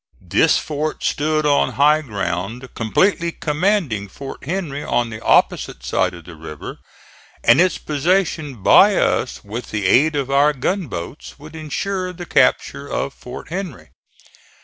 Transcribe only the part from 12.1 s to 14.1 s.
the capture of Fort Henry.